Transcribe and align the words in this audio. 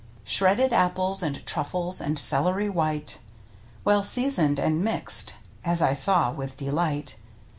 Shredded 0.23 0.73
apples, 0.73 1.21
and 1.21 1.45
truffles, 1.45 2.01
and 2.01 2.17
celery 2.17 2.71
white. 2.71 3.19
Well 3.85 4.01
seasoned 4.01 4.57
and 4.57 4.83
mixed, 4.83 5.35
as 5.63 5.79
I 5.79 5.93
saw 5.93 6.31
with 6.31 6.57
delight. 6.57 7.17